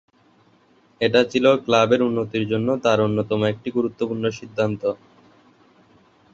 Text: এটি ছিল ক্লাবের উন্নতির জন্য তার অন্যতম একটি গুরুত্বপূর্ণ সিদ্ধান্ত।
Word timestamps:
এটি 1.01 1.21
ছিল 1.31 1.45
ক্লাবের 1.65 2.01
উন্নতির 2.03 2.43
জন্য 2.51 2.69
তার 2.85 2.99
অন্যতম 3.01 3.39
একটি 3.51 3.69
গুরুত্বপূর্ণ 3.77 4.23
সিদ্ধান্ত। 4.39 4.81